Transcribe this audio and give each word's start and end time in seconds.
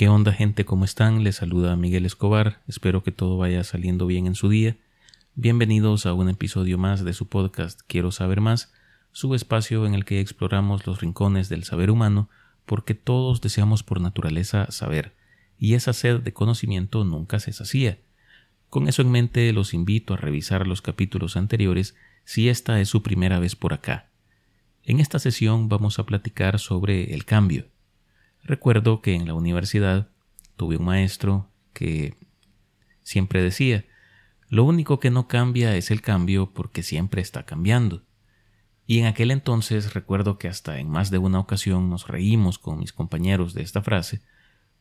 ¿Qué 0.00 0.08
onda 0.08 0.32
gente? 0.32 0.64
¿Cómo 0.64 0.86
están? 0.86 1.24
Les 1.24 1.36
saluda 1.36 1.76
Miguel 1.76 2.06
Escobar. 2.06 2.62
Espero 2.66 3.02
que 3.02 3.12
todo 3.12 3.36
vaya 3.36 3.62
saliendo 3.64 4.06
bien 4.06 4.26
en 4.26 4.34
su 4.34 4.48
día. 4.48 4.78
Bienvenidos 5.34 6.06
a 6.06 6.14
un 6.14 6.30
episodio 6.30 6.78
más 6.78 7.04
de 7.04 7.12
su 7.12 7.28
podcast 7.28 7.82
Quiero 7.86 8.10
saber 8.10 8.40
más, 8.40 8.72
su 9.12 9.34
espacio 9.34 9.84
en 9.84 9.92
el 9.92 10.06
que 10.06 10.20
exploramos 10.20 10.86
los 10.86 11.02
rincones 11.02 11.50
del 11.50 11.64
saber 11.64 11.90
humano, 11.90 12.30
porque 12.64 12.94
todos 12.94 13.42
deseamos 13.42 13.82
por 13.82 14.00
naturaleza 14.00 14.70
saber, 14.70 15.12
y 15.58 15.74
esa 15.74 15.92
sed 15.92 16.20
de 16.20 16.32
conocimiento 16.32 17.04
nunca 17.04 17.38
se 17.38 17.52
sacía. 17.52 17.98
Con 18.70 18.88
eso 18.88 19.02
en 19.02 19.10
mente 19.10 19.52
los 19.52 19.74
invito 19.74 20.14
a 20.14 20.16
revisar 20.16 20.66
los 20.66 20.80
capítulos 20.80 21.36
anteriores 21.36 21.94
si 22.24 22.48
esta 22.48 22.80
es 22.80 22.88
su 22.88 23.02
primera 23.02 23.38
vez 23.38 23.54
por 23.54 23.74
acá. 23.74 24.08
En 24.82 24.98
esta 24.98 25.18
sesión 25.18 25.68
vamos 25.68 25.98
a 25.98 26.06
platicar 26.06 26.58
sobre 26.58 27.12
el 27.12 27.26
cambio 27.26 27.66
Recuerdo 28.42 29.02
que 29.02 29.14
en 29.14 29.26
la 29.26 29.34
universidad 29.34 30.08
tuve 30.56 30.76
un 30.76 30.84
maestro 30.84 31.50
que 31.72 32.16
siempre 33.02 33.42
decía, 33.42 33.84
lo 34.48 34.64
único 34.64 34.98
que 34.98 35.10
no 35.10 35.28
cambia 35.28 35.76
es 35.76 35.90
el 35.90 36.02
cambio 36.02 36.52
porque 36.52 36.82
siempre 36.82 37.22
está 37.22 37.44
cambiando. 37.44 38.02
Y 38.86 38.98
en 38.98 39.06
aquel 39.06 39.30
entonces 39.30 39.94
recuerdo 39.94 40.38
que 40.38 40.48
hasta 40.48 40.80
en 40.80 40.90
más 40.90 41.12
de 41.12 41.18
una 41.18 41.38
ocasión 41.38 41.88
nos 41.88 42.08
reímos 42.08 42.58
con 42.58 42.80
mis 42.80 42.92
compañeros 42.92 43.54
de 43.54 43.62
esta 43.62 43.82
frase, 43.82 44.22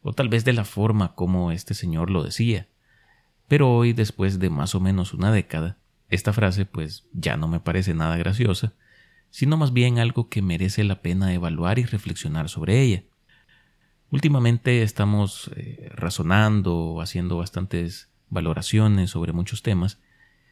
o 0.01 0.13
tal 0.13 0.29
vez 0.29 0.45
de 0.45 0.53
la 0.53 0.65
forma 0.65 1.13
como 1.13 1.51
este 1.51 1.75
señor 1.75 2.09
lo 2.09 2.23
decía. 2.23 2.67
Pero 3.47 3.71
hoy, 3.71 3.93
después 3.93 4.39
de 4.39 4.49
más 4.49 4.73
o 4.73 4.79
menos 4.79 5.13
una 5.13 5.31
década, 5.31 5.77
esta 6.09 6.33
frase 6.33 6.65
pues 6.65 7.05
ya 7.13 7.37
no 7.37 7.47
me 7.47 7.59
parece 7.59 7.93
nada 7.93 8.17
graciosa, 8.17 8.73
sino 9.29 9.57
más 9.57 9.73
bien 9.73 9.99
algo 9.99 10.29
que 10.29 10.41
merece 10.41 10.83
la 10.83 11.01
pena 11.03 11.33
evaluar 11.33 11.77
y 11.77 11.85
reflexionar 11.85 12.49
sobre 12.49 12.81
ella. 12.81 13.03
Últimamente 14.11 14.81
estamos 14.81 15.51
eh, 15.55 15.89
razonando, 15.93 16.99
haciendo 17.01 17.37
bastantes 17.37 18.09
valoraciones 18.29 19.11
sobre 19.11 19.33
muchos 19.33 19.61
temas 19.61 19.99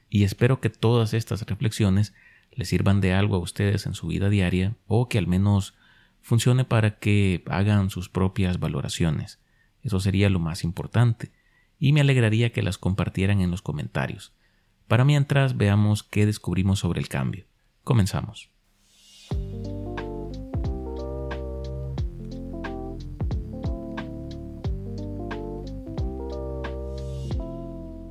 y 0.10 0.24
espero 0.24 0.62
que 0.62 0.70
todas 0.70 1.14
estas 1.14 1.42
reflexiones 1.42 2.14
les 2.52 2.70
sirvan 2.70 3.02
de 3.02 3.14
algo 3.14 3.36
a 3.36 3.40
ustedes 3.40 3.86
en 3.86 3.94
su 3.94 4.08
vida 4.08 4.30
diaria 4.30 4.76
o 4.86 5.10
que 5.10 5.18
al 5.18 5.28
menos 5.28 5.76
funcione 6.22 6.66
para 6.66 7.00
que 7.00 7.44
hagan 7.48 7.90
sus 7.90 8.10
propias 8.10 8.60
valoraciones. 8.60 9.40
Eso 9.82 10.00
sería 10.00 10.30
lo 10.30 10.40
más 10.40 10.64
importante 10.64 11.32
y 11.80 11.94
me 11.94 12.02
alegraría 12.02 12.52
que 12.52 12.62
las 12.62 12.78
compartieran 12.78 13.42
en 13.42 13.52
los 13.52 13.62
comentarios. 13.62 14.34
Para 14.88 15.04
mientras 15.04 15.58
veamos 15.58 16.04
qué 16.04 16.26
descubrimos 16.26 16.80
sobre 16.80 17.00
el 17.00 17.10
cambio. 17.10 17.46
Comenzamos. 17.84 18.50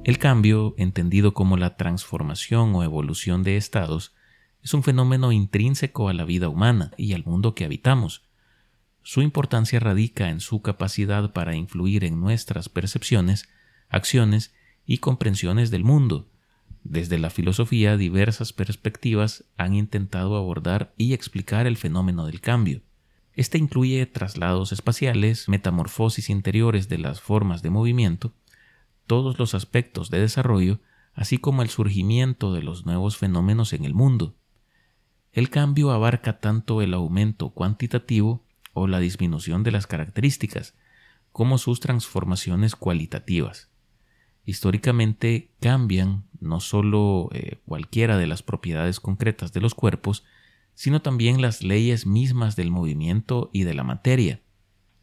El 0.06 0.18
cambio, 0.18 0.76
entendido 0.78 1.34
como 1.34 1.56
la 1.56 1.76
transformación 1.76 2.76
o 2.76 2.84
evolución 2.84 3.42
de 3.42 3.56
estados, 3.56 4.14
es 4.62 4.72
un 4.72 4.84
fenómeno 4.84 5.32
intrínseco 5.32 6.08
a 6.08 6.14
la 6.14 6.24
vida 6.24 6.48
humana 6.48 6.92
y 6.96 7.12
al 7.14 7.24
mundo 7.24 7.56
que 7.56 7.64
habitamos. 7.64 8.22
Su 9.02 9.20
importancia 9.20 9.80
radica 9.80 10.30
en 10.30 10.38
su 10.38 10.62
capacidad 10.62 11.32
para 11.32 11.56
influir 11.56 12.04
en 12.04 12.20
nuestras 12.20 12.68
percepciones, 12.68 13.48
acciones 13.88 14.54
y 14.86 14.98
comprensiones 14.98 15.72
del 15.72 15.82
mundo. 15.82 16.30
Desde 16.84 17.18
la 17.18 17.30
filosofía 17.30 17.96
diversas 17.96 18.52
perspectivas 18.52 19.42
han 19.56 19.74
intentado 19.74 20.36
abordar 20.36 20.94
y 20.96 21.14
explicar 21.14 21.66
el 21.66 21.76
fenómeno 21.76 22.26
del 22.26 22.40
cambio. 22.40 22.80
Este 23.32 23.58
incluye 23.58 24.06
traslados 24.06 24.70
espaciales, 24.70 25.48
metamorfosis 25.48 26.30
interiores 26.30 26.88
de 26.88 26.98
las 26.98 27.20
formas 27.20 27.60
de 27.62 27.70
movimiento, 27.70 28.34
todos 29.06 29.38
los 29.38 29.54
aspectos 29.54 30.10
de 30.10 30.20
desarrollo, 30.20 30.80
así 31.14 31.38
como 31.38 31.62
el 31.62 31.70
surgimiento 31.70 32.52
de 32.52 32.62
los 32.62 32.86
nuevos 32.86 33.16
fenómenos 33.16 33.72
en 33.72 33.84
el 33.84 33.94
mundo. 33.94 34.36
El 35.32 35.50
cambio 35.50 35.90
abarca 35.90 36.38
tanto 36.40 36.82
el 36.82 36.94
aumento 36.94 37.50
cuantitativo 37.50 38.44
o 38.72 38.86
la 38.86 39.00
disminución 39.00 39.62
de 39.62 39.70
las 39.70 39.86
características, 39.86 40.74
como 41.32 41.58
sus 41.58 41.80
transformaciones 41.80 42.76
cualitativas. 42.76 43.70
Históricamente 44.44 45.50
cambian 45.60 46.24
no 46.40 46.60
solo 46.60 47.28
eh, 47.32 47.60
cualquiera 47.66 48.16
de 48.16 48.26
las 48.26 48.42
propiedades 48.42 49.00
concretas 49.00 49.52
de 49.52 49.60
los 49.60 49.74
cuerpos, 49.74 50.24
sino 50.74 51.02
también 51.02 51.42
las 51.42 51.62
leyes 51.62 52.06
mismas 52.06 52.54
del 52.54 52.70
movimiento 52.70 53.50
y 53.52 53.64
de 53.64 53.74
la 53.74 53.82
materia. 53.82 54.40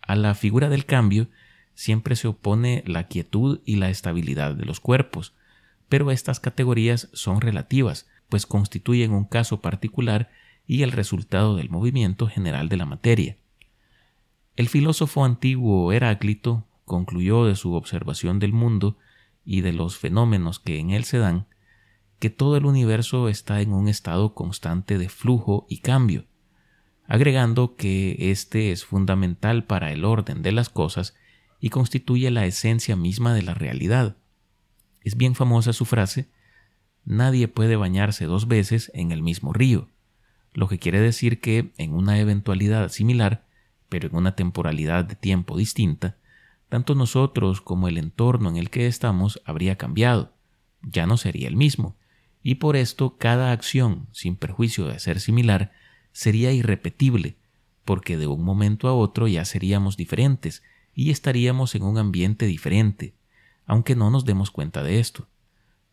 A 0.01 0.15
la 0.15 0.33
figura 0.33 0.69
del 0.69 0.85
cambio 0.85 1.27
siempre 1.75 2.15
se 2.15 2.27
opone 2.27 2.83
la 2.85 3.07
quietud 3.07 3.61
y 3.65 3.75
la 3.75 3.89
estabilidad 3.89 4.55
de 4.55 4.65
los 4.65 4.79
cuerpos, 4.79 5.33
pero 5.89 6.11
estas 6.11 6.39
categorías 6.39 7.09
son 7.13 7.41
relativas, 7.41 8.07
pues 8.29 8.45
constituyen 8.45 9.11
un 9.11 9.25
caso 9.25 9.61
particular 9.61 10.29
y 10.65 10.83
el 10.83 10.91
resultado 10.91 11.55
del 11.55 11.69
movimiento 11.69 12.27
general 12.27 12.69
de 12.69 12.77
la 12.77 12.85
materia. 12.85 13.37
El 14.55 14.69
filósofo 14.69 15.25
antiguo 15.25 15.91
Heráclito 15.91 16.65
concluyó 16.85 17.45
de 17.45 17.55
su 17.55 17.73
observación 17.73 18.39
del 18.39 18.53
mundo 18.53 18.97
y 19.45 19.61
de 19.61 19.73
los 19.73 19.97
fenómenos 19.97 20.59
que 20.59 20.79
en 20.79 20.91
él 20.91 21.03
se 21.03 21.17
dan, 21.17 21.47
que 22.19 22.29
todo 22.29 22.55
el 22.55 22.65
universo 22.65 23.27
está 23.27 23.61
en 23.61 23.73
un 23.73 23.87
estado 23.87 24.33
constante 24.33 24.97
de 24.97 25.09
flujo 25.09 25.65
y 25.69 25.79
cambio, 25.79 26.25
agregando 27.05 27.75
que 27.75 28.31
éste 28.31 28.71
es 28.71 28.85
fundamental 28.85 29.65
para 29.65 29.91
el 29.91 30.05
orden 30.05 30.41
de 30.41 30.53
las 30.53 30.69
cosas 30.69 31.15
y 31.63 31.69
constituye 31.69 32.29
la 32.29 32.45
esencia 32.45 32.97
misma 32.97 33.33
de 33.33 33.41
la 33.41 33.53
realidad. 33.53 34.17
Es 34.99 35.15
bien 35.15 35.33
famosa 35.33 35.71
su 35.71 35.85
frase, 35.85 36.27
nadie 37.05 37.47
puede 37.47 37.77
bañarse 37.77 38.25
dos 38.25 38.49
veces 38.49 38.91
en 38.93 39.13
el 39.13 39.21
mismo 39.21 39.53
río, 39.53 39.87
lo 40.51 40.67
que 40.67 40.77
quiere 40.77 40.99
decir 40.99 41.39
que 41.39 41.71
en 41.77 41.93
una 41.93 42.19
eventualidad 42.19 42.89
similar, 42.89 43.45
pero 43.87 44.09
en 44.09 44.15
una 44.17 44.35
temporalidad 44.35 45.05
de 45.05 45.15
tiempo 45.15 45.57
distinta, 45.57 46.17
tanto 46.67 46.95
nosotros 46.95 47.61
como 47.61 47.87
el 47.87 47.97
entorno 47.97 48.49
en 48.49 48.57
el 48.57 48.69
que 48.69 48.85
estamos 48.85 49.41
habría 49.45 49.77
cambiado, 49.77 50.33
ya 50.81 51.07
no 51.07 51.15
sería 51.15 51.47
el 51.47 51.55
mismo, 51.55 51.95
y 52.41 52.55
por 52.55 52.75
esto 52.75 53.15
cada 53.17 53.53
acción, 53.53 54.07
sin 54.11 54.35
perjuicio 54.35 54.85
de 54.87 54.99
ser 54.99 55.21
similar, 55.21 55.71
sería 56.11 56.51
irrepetible, 56.51 57.37
porque 57.85 58.17
de 58.17 58.27
un 58.27 58.43
momento 58.43 58.89
a 58.89 58.93
otro 58.93 59.29
ya 59.29 59.45
seríamos 59.45 59.95
diferentes, 59.95 60.61
y 60.93 61.11
estaríamos 61.11 61.75
en 61.75 61.83
un 61.83 61.97
ambiente 61.97 62.45
diferente, 62.45 63.15
aunque 63.65 63.95
no 63.95 64.09
nos 64.09 64.25
demos 64.25 64.51
cuenta 64.51 64.83
de 64.83 64.99
esto. 64.99 65.27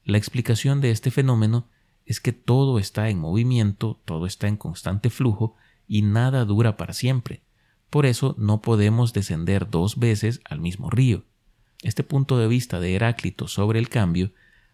La 0.04 0.18
explicación 0.18 0.80
de 0.80 0.90
este 0.90 1.10
fenómeno 1.10 1.68
es 2.06 2.20
que 2.20 2.32
todo 2.32 2.78
está 2.78 3.08
en 3.08 3.18
movimiento, 3.18 4.00
todo 4.04 4.26
está 4.26 4.48
en 4.48 4.56
constante 4.56 5.10
flujo 5.10 5.56
y 5.86 6.02
nada 6.02 6.44
dura 6.44 6.76
para 6.76 6.92
siempre. 6.92 7.42
Por 7.88 8.06
eso 8.06 8.34
no 8.38 8.62
podemos 8.62 9.12
descender 9.12 9.68
dos 9.68 9.98
veces 9.98 10.40
al 10.44 10.60
mismo 10.60 10.90
río. 10.90 11.24
Este 11.82 12.04
punto 12.04 12.38
de 12.38 12.48
vista 12.48 12.78
de 12.78 12.94
Heráclito 12.94 13.48
sobre 13.48 13.78
el 13.78 13.88
cambio 13.88 14.32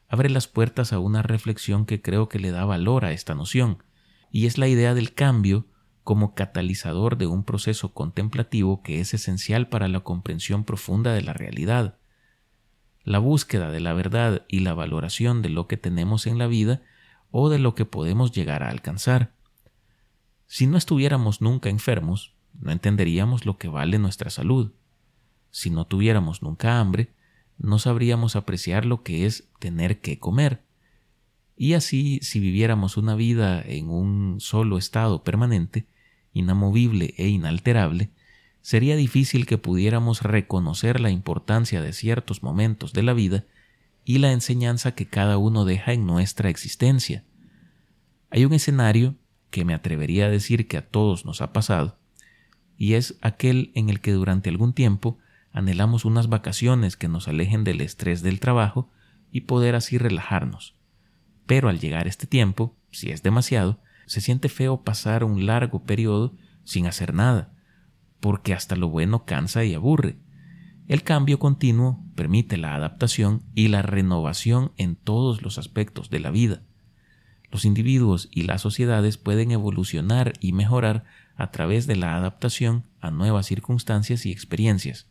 abre 0.09 0.31
las 0.31 0.49
puertas 0.49 0.93
a 0.93 0.99
una 0.99 1.23
reflexión 1.23 1.87
que 1.87 2.03
creo 2.03 2.29
que 2.29 2.39
le 2.39 2.51
da 2.51 2.65
valor 2.65 3.05
a 3.05 3.13
esta 3.13 3.35
noción, 3.35 3.83
y 4.31 4.47
es 4.47 4.59
la 4.59 4.69
idea 4.69 4.95
del 4.95 5.15
cambio 5.15 5.67
como 6.07 6.37
catalizador 6.37 7.19
de 7.19 7.27
un 7.27 7.43
proceso 7.43 7.93
contemplativo 7.93 8.81
que 8.81 9.01
es 9.01 9.13
esencial 9.13 9.69
para 9.69 9.89
la 9.89 9.99
comprensión 9.99 10.63
profunda 10.63 11.13
de 11.13 11.21
la 11.21 11.33
realidad. 11.33 11.99
La 13.03 13.19
búsqueda 13.19 13.73
de 13.73 13.81
la 13.81 13.93
verdad 13.93 14.47
y 14.47 14.61
la 14.61 14.73
valoración 14.73 15.43
de 15.43 15.49
lo 15.49 15.67
que 15.67 15.77
tenemos 15.77 16.29
en 16.29 16.39
la 16.39 16.47
vida 16.47 16.81
o 17.33 17.49
de 17.49 17.59
lo 17.59 17.75
que 17.75 17.87
podemos 17.87 18.31
llegar 18.31 18.63
a 18.63 18.71
alcanzar. 18.71 19.33
Si 20.47 20.69
no 20.69 20.79
estuviéramos 20.79 21.41
nunca 21.41 21.71
enfermos, 21.71 22.37
no 22.61 22.71
entenderíamos 22.71 23.45
lo 23.45 23.59
que 23.59 23.67
vale 23.67 23.99
nuestra 23.99 24.31
salud. 24.31 24.71
Si 25.51 25.71
no 25.71 25.89
tuviéramos 25.89 26.41
nunca 26.41 26.79
hambre, 26.79 27.11
no 27.59 27.81
sabríamos 27.81 28.37
apreciar 28.37 28.87
lo 28.87 29.03
que 29.03 29.27
es 29.27 29.49
tener 29.59 30.01
que 30.01 30.21
comer. 30.21 30.63
Y 31.57 31.73
así, 31.73 32.21
si 32.23 32.39
viviéramos 32.39 32.97
una 32.97 33.17
vida 33.17 33.61
en 33.61 33.91
un 33.91 34.37
solo 34.39 34.79
estado 34.79 35.25
permanente, 35.25 35.89
inamovible 36.37 37.15
e 37.17 37.29
inalterable, 37.29 38.11
sería 38.61 38.97
difícil 38.97 39.47
que 39.47 39.59
pudiéramos 39.59 40.23
reconocer 40.23 41.01
la 41.01 41.11
importancia 41.11 41.81
de 41.81 41.93
ciertos 41.93 42.43
momentos 42.43 42.93
de 42.93 43.03
la 43.03 43.13
vida 43.13 43.45
y 44.05 44.19
la 44.19 44.33
enseñanza 44.33 44.95
que 44.95 45.07
cada 45.07 45.39
uno 45.39 45.65
deja 45.65 45.93
en 45.93 46.07
nuestra 46.07 46.51
existencia. 46.51 47.25
Hay 48.31 48.45
un 48.45 48.53
escenario 48.53 49.15
que 49.51 49.65
me 49.65 49.73
atrevería 49.75 50.27
a 50.27 50.31
decir 50.31 50.69
que 50.69 50.77
a 50.77 50.87
todos 50.87 51.25
nos 51.25 51.41
ha 51.41 51.53
pasado, 51.53 51.99
y 52.77 52.95
es 52.95 53.17
aquel 53.23 53.71
en 53.75 53.89
el 53.89 54.01
que 54.01 54.13
durante 54.13 54.51
algún 54.51 54.75
tiempo 54.75 55.19
anhelamos 55.53 56.05
unas 56.05 56.29
vacaciones 56.29 56.97
que 56.97 57.09
nos 57.09 57.29
alejen 57.29 57.65
del 57.65 57.81
estrés 57.81 58.21
del 58.23 58.41
trabajo 58.41 58.91
y 59.33 59.43
poder 59.43 59.75
así 59.75 59.97
relajarnos. 59.97 60.75
Pero 61.47 61.69
al 61.69 61.81
llegar 61.81 62.07
este 62.07 62.27
tiempo, 62.27 62.77
si 62.91 63.11
es 63.11 63.23
demasiado, 63.23 63.81
se 64.07 64.21
siente 64.21 64.49
feo 64.49 64.83
pasar 64.83 65.25
un 65.25 65.47
largo 65.47 65.83
periodo 65.83 66.33
sin 66.65 66.87
hacer 66.87 67.15
nada, 67.15 67.53
porque 68.21 68.55
hasta 68.55 68.77
lo 68.77 68.89
bueno 68.89 69.25
cansa 69.25 69.65
y 69.65 69.75
aburre. 69.75 70.17
El 70.89 71.03
cambio 71.03 71.39
continuo 71.39 72.03
permite 72.15 72.57
la 72.57 72.75
adaptación 72.75 73.43
y 73.55 73.69
la 73.69 73.83
renovación 73.83 74.73
en 74.77 74.97
todos 74.97 75.43
los 75.43 75.59
aspectos 75.59 76.11
de 76.11 76.21
la 76.21 76.31
vida. 76.31 76.63
Los 77.51 77.65
individuos 77.65 78.29
y 78.31 78.43
las 78.43 78.63
sociedades 78.63 79.19
pueden 79.19 79.51
evolucionar 79.51 80.33
y 80.41 80.53
mejorar 80.53 81.05
a 81.37 81.51
través 81.51 81.87
de 81.87 81.97
la 81.97 82.17
adaptación 82.17 82.85
a 83.01 83.11
nuevas 83.11 83.47
circunstancias 83.47 84.27
y 84.27 84.33
experiencias. 84.33 85.07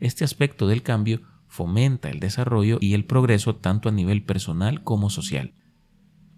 Este 0.00 0.24
aspecto 0.24 0.66
del 0.66 0.82
cambio 0.82 1.22
fomenta 1.48 2.10
el 2.10 2.20
desarrollo 2.20 2.78
y 2.80 2.94
el 2.94 3.04
progreso 3.04 3.56
tanto 3.56 3.88
a 3.88 3.92
nivel 3.92 4.22
personal 4.22 4.82
como 4.82 5.10
social. 5.10 5.52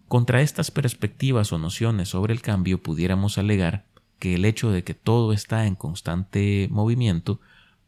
Contra 0.09 0.41
estas 0.41 0.71
perspectivas 0.71 1.53
o 1.53 1.59
nociones 1.59 2.11
sobre 2.11 2.33
el 2.33 2.41
cambio 2.41 2.83
pudiéramos 2.83 3.39
alegar 3.39 3.87
que 4.19 4.35
el 4.35 4.45
hecho 4.45 4.71
de 4.71 4.85
que 4.85 4.95
todo 4.95 5.33
está 5.33 5.67
en 5.67 5.75
constante 5.75 6.69
movimiento 6.71 7.41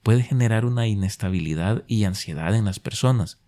puede 0.02 0.22
generar 0.22 0.64
una 0.64 0.86
inestabilidad 0.86 1.84
y 1.86 2.04
ansiedad 2.04 2.54
en 2.54 2.64
las 2.64 2.80
personas. 2.80 3.38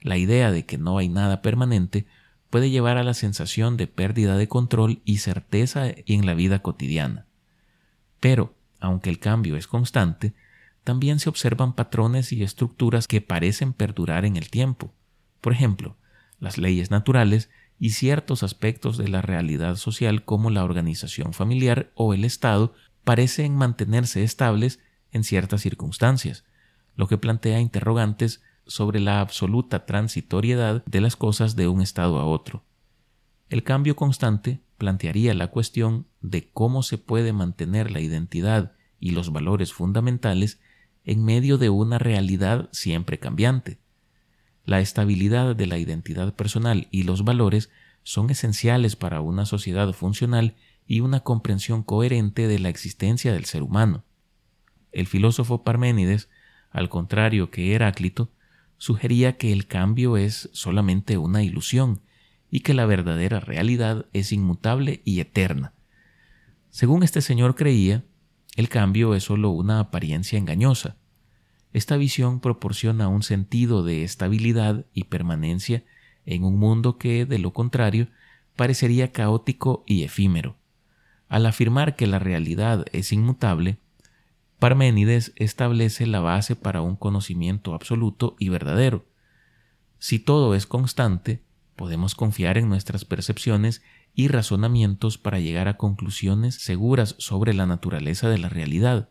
La 0.00 0.16
idea 0.16 0.50
de 0.50 0.66
que 0.66 0.78
no 0.78 0.98
hay 0.98 1.08
nada 1.08 1.40
permanente 1.40 2.06
puede 2.50 2.70
llevar 2.70 2.98
a 2.98 3.04
la 3.04 3.14
sensación 3.14 3.76
de 3.76 3.86
pérdida 3.86 4.36
de 4.36 4.48
control 4.48 5.00
y 5.04 5.18
certeza 5.18 5.84
en 5.88 6.26
la 6.26 6.34
vida 6.34 6.60
cotidiana. 6.60 7.26
Pero, 8.18 8.54
aunque 8.80 9.08
el 9.08 9.18
cambio 9.18 9.56
es 9.56 9.66
constante, 9.66 10.34
también 10.84 11.20
se 11.20 11.28
observan 11.28 11.74
patrones 11.74 12.32
y 12.32 12.42
estructuras 12.42 13.06
que 13.06 13.20
parecen 13.20 13.72
perdurar 13.72 14.24
en 14.24 14.36
el 14.36 14.50
tiempo. 14.50 14.92
Por 15.40 15.52
ejemplo, 15.52 15.96
las 16.38 16.58
leyes 16.58 16.90
naturales 16.90 17.50
y 17.80 17.90
ciertos 17.90 18.42
aspectos 18.42 18.98
de 18.98 19.08
la 19.08 19.22
realidad 19.22 19.76
social 19.76 20.24
como 20.24 20.50
la 20.50 20.62
organización 20.62 21.32
familiar 21.32 21.90
o 21.94 22.12
el 22.12 22.24
Estado 22.24 22.74
parecen 23.02 23.56
mantenerse 23.56 24.22
estables 24.22 24.78
en 25.10 25.24
ciertas 25.24 25.62
circunstancias, 25.62 26.44
lo 26.94 27.08
que 27.08 27.16
plantea 27.16 27.58
interrogantes 27.58 28.42
sobre 28.66 29.00
la 29.00 29.20
absoluta 29.20 29.86
transitoriedad 29.86 30.84
de 30.84 31.00
las 31.00 31.16
cosas 31.16 31.56
de 31.56 31.68
un 31.68 31.80
estado 31.80 32.18
a 32.18 32.26
otro. 32.26 32.62
El 33.48 33.64
cambio 33.64 33.96
constante 33.96 34.60
plantearía 34.76 35.34
la 35.34 35.48
cuestión 35.48 36.06
de 36.20 36.50
cómo 36.52 36.82
se 36.82 36.98
puede 36.98 37.32
mantener 37.32 37.90
la 37.90 38.00
identidad 38.00 38.72
y 39.00 39.12
los 39.12 39.32
valores 39.32 39.72
fundamentales 39.72 40.60
en 41.04 41.24
medio 41.24 41.56
de 41.56 41.70
una 41.70 41.98
realidad 41.98 42.68
siempre 42.72 43.18
cambiante. 43.18 43.78
La 44.70 44.78
estabilidad 44.78 45.56
de 45.56 45.66
la 45.66 45.78
identidad 45.78 46.32
personal 46.32 46.86
y 46.92 47.02
los 47.02 47.24
valores 47.24 47.70
son 48.04 48.30
esenciales 48.30 48.94
para 48.94 49.20
una 49.20 49.44
sociedad 49.44 49.92
funcional 49.92 50.54
y 50.86 51.00
una 51.00 51.24
comprensión 51.24 51.82
coherente 51.82 52.46
de 52.46 52.60
la 52.60 52.68
existencia 52.68 53.32
del 53.32 53.46
ser 53.46 53.64
humano. 53.64 54.04
El 54.92 55.08
filósofo 55.08 55.64
Parménides, 55.64 56.28
al 56.70 56.88
contrario 56.88 57.50
que 57.50 57.74
Heráclito, 57.74 58.30
sugería 58.78 59.36
que 59.36 59.52
el 59.52 59.66
cambio 59.66 60.16
es 60.16 60.48
solamente 60.52 61.18
una 61.18 61.42
ilusión 61.42 62.02
y 62.48 62.60
que 62.60 62.72
la 62.72 62.86
verdadera 62.86 63.40
realidad 63.40 64.06
es 64.12 64.30
inmutable 64.30 65.02
y 65.04 65.18
eterna. 65.18 65.74
Según 66.70 67.02
este 67.02 67.22
señor 67.22 67.56
creía, 67.56 68.04
el 68.54 68.68
cambio 68.68 69.16
es 69.16 69.24
sólo 69.24 69.50
una 69.50 69.80
apariencia 69.80 70.38
engañosa. 70.38 70.96
Esta 71.72 71.96
visión 71.96 72.40
proporciona 72.40 73.08
un 73.08 73.22
sentido 73.22 73.82
de 73.84 74.02
estabilidad 74.04 74.86
y 74.92 75.04
permanencia 75.04 75.84
en 76.26 76.44
un 76.44 76.58
mundo 76.58 76.98
que, 76.98 77.26
de 77.26 77.38
lo 77.38 77.52
contrario, 77.52 78.08
parecería 78.56 79.12
caótico 79.12 79.84
y 79.86 80.02
efímero. 80.02 80.56
Al 81.28 81.46
afirmar 81.46 81.94
que 81.94 82.06
la 82.06 82.18
realidad 82.18 82.84
es 82.92 83.12
inmutable, 83.12 83.78
Parménides 84.60 85.32
establece 85.36 86.06
la 86.06 86.20
base 86.20 86.54
para 86.54 86.82
un 86.82 86.94
conocimiento 86.94 87.72
absoluto 87.72 88.36
y 88.38 88.50
verdadero. 88.50 89.06
Si 89.98 90.18
todo 90.18 90.54
es 90.54 90.66
constante, 90.66 91.42
podemos 91.76 92.14
confiar 92.14 92.58
en 92.58 92.68
nuestras 92.68 93.06
percepciones 93.06 93.80
y 94.14 94.28
razonamientos 94.28 95.16
para 95.16 95.40
llegar 95.40 95.66
a 95.66 95.78
conclusiones 95.78 96.56
seguras 96.56 97.14
sobre 97.18 97.54
la 97.54 97.64
naturaleza 97.64 98.28
de 98.28 98.36
la 98.36 98.50
realidad. 98.50 99.08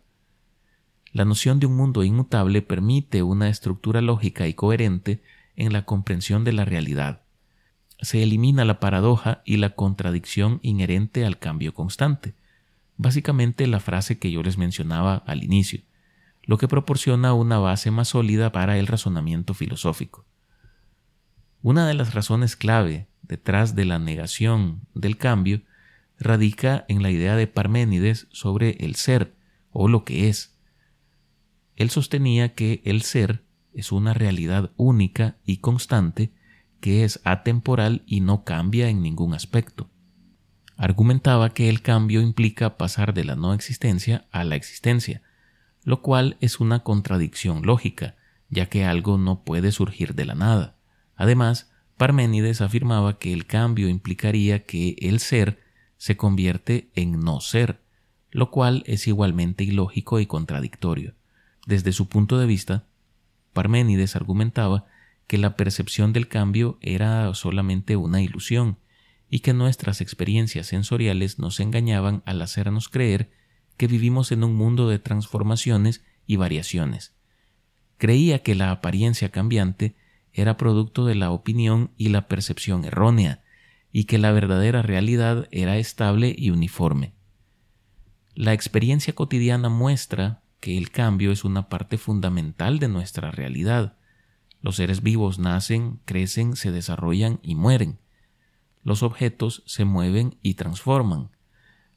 La 1.12 1.26
noción 1.26 1.60
de 1.60 1.66
un 1.66 1.76
mundo 1.76 2.04
inmutable 2.04 2.62
permite 2.62 3.24
una 3.24 3.50
estructura 3.50 4.02
lógica 4.02 4.48
y 4.48 4.54
coherente 4.54 5.22
en 5.56 5.74
la 5.74 5.86
comprensión 5.86 6.44
de 6.44 6.54
la 6.54 6.66
realidad. 6.66 7.22
Se 8.02 8.24
elimina 8.24 8.66
la 8.66 8.80
paradoja 8.80 9.42
y 9.46 9.58
la 9.58 9.72
contradicción 9.72 10.60
inherente 10.62 11.26
al 11.26 11.40
cambio 11.40 11.74
constante 11.74 12.34
básicamente 13.00 13.66
la 13.66 13.80
frase 13.80 14.20
que 14.20 14.30
yo 14.30 14.44
les 14.44 14.58
mencionaba 14.58 15.24
al 15.26 15.44
inicio, 15.44 15.82
lo 16.44 16.58
que 16.58 16.68
proporciona 16.68 17.34
una 17.34 17.58
base 17.58 17.92
más 17.92 18.10
sólida 18.10 18.52
para 18.52 18.78
el 18.78 18.88
razonamiento 18.88 19.54
filosófico. 19.54 20.26
Una 21.64 21.88
de 21.88 21.94
las 21.94 22.14
razones 22.14 22.58
clave 22.58 23.08
detrás 23.22 23.74
de 23.74 23.86
la 23.86 24.00
negación 24.00 24.82
del 24.94 25.18
cambio 25.18 25.62
radica 26.20 26.84
en 26.90 27.02
la 27.02 27.10
idea 27.10 27.38
de 27.38 27.48
Parménides 27.48 28.28
sobre 28.32 28.72
el 28.82 28.96
ser 28.96 29.34
o 29.72 29.88
lo 29.88 30.04
que 30.04 30.28
es. 30.28 30.59
Él 31.80 31.90
sostenía 31.90 32.54
que 32.54 32.84
el 32.86 33.02
ser 33.02 33.44
es 33.74 33.92
una 33.92 34.14
realidad 34.14 34.70
única 34.78 35.38
y 35.44 35.58
constante 35.58 36.32
que 36.80 37.04
es 37.04 37.20
atemporal 37.24 38.04
y 38.06 38.22
no 38.22 38.44
cambia 38.44 38.90
en 38.90 39.02
ningún 39.02 39.34
aspecto 39.34 39.90
argumentaba 40.80 41.50
que 41.50 41.68
el 41.68 41.82
cambio 41.82 42.22
implica 42.22 42.78
pasar 42.78 43.14
de 43.14 43.26
la 43.26 43.36
no 43.36 43.54
existencia 43.54 44.26
a 44.32 44.46
la 44.46 44.56
existencia, 44.56 45.22
lo 45.84 46.02
cual 46.02 46.38
es 46.40 46.62
una 46.62 46.84
contradicción 46.84 47.64
lógica, 47.64 48.16
ya 48.50 48.68
que 48.68 48.86
algo 48.86 49.18
no 49.18 49.44
puede 49.44 49.74
surgir 49.74 50.16
de 50.16 50.24
la 50.24 50.36
nada. 50.36 50.78
Además, 51.18 51.70
Parménides 51.98 52.62
afirmaba 52.62 53.20
que 53.20 53.34
el 53.34 53.46
cambio 53.46 53.90
implicaría 53.90 54.64
que 54.64 54.96
el 55.02 55.20
ser 55.20 55.60
se 55.98 56.16
convierte 56.16 56.92
en 56.96 57.20
no 57.20 57.42
ser, 57.42 57.82
lo 58.32 58.50
cual 58.50 58.84
es 58.86 59.06
igualmente 59.06 59.66
ilógico 59.66 60.22
y 60.22 60.28
contradictorio. 60.28 61.14
Desde 61.70 61.94
su 61.94 62.08
punto 62.08 62.40
de 62.40 62.48
vista, 62.48 62.88
Parménides 63.54 64.16
argumentaba 64.16 64.88
que 65.28 65.38
la 65.38 65.56
percepción 65.56 66.14
del 66.14 66.28
cambio 66.28 66.80
era 66.82 67.32
solamente 67.36 67.96
una 67.96 68.24
ilusión, 68.24 68.80
y 69.30 69.42
que 69.42 69.54
nuestras 69.54 70.02
experiencias 70.02 70.66
sensoriales 70.66 71.38
nos 71.38 71.60
engañaban 71.60 72.24
al 72.26 72.42
hacernos 72.42 72.90
creer 72.90 73.30
que 73.78 73.86
vivimos 73.86 74.32
en 74.32 74.44
un 74.44 74.56
mundo 74.56 74.90
de 74.90 74.98
transformaciones 74.98 76.04
y 76.26 76.38
variaciones. 76.38 77.14
Creía 78.00 78.42
que 78.42 78.56
la 78.56 78.72
apariencia 78.72 79.30
cambiante 79.30 79.96
era 80.34 80.58
producto 80.58 81.06
de 81.06 81.14
la 81.14 81.30
opinión 81.30 81.92
y 81.98 82.10
la 82.10 82.28
percepción 82.28 82.84
errónea, 82.84 83.44
y 83.92 84.06
que 84.06 84.18
la 84.18 84.32
verdadera 84.32 84.82
realidad 84.82 85.48
era 85.52 85.78
estable 85.78 86.34
y 86.36 86.50
uniforme. 86.50 87.14
La 88.34 88.54
experiencia 88.54 89.14
cotidiana 89.14 89.70
muestra 89.70 90.42
que 90.60 90.78
el 90.78 90.92
cambio 90.92 91.32
es 91.32 91.44
una 91.44 91.70
parte 91.70 91.98
fundamental 91.98 92.80
de 92.80 92.88
nuestra 92.88 93.32
realidad. 93.32 93.98
Los 94.62 94.76
seres 94.76 95.04
vivos 95.04 95.40
nacen, 95.40 96.00
crecen, 96.06 96.56
se 96.56 96.72
desarrollan 96.72 97.40
y 97.42 97.56
mueren 97.56 98.00
los 98.84 99.04
objetos 99.04 99.64
se 99.66 99.86
mueven 99.86 100.38
y 100.42 100.56
transforman. 100.56 101.30